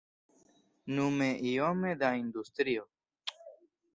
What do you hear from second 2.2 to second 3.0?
industrio.